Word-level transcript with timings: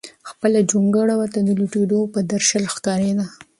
خپله 0.29 0.59
جونګړه 0.71 1.13
ورته 1.17 1.39
د 1.43 1.49
لوټېدو 1.59 1.99
په 2.13 2.19
درشل 2.31 2.63
ښکارېده. 2.73 3.25